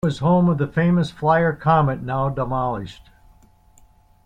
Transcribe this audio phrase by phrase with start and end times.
[0.03, 3.07] It was home of the famous Flyer Comet, now demolished.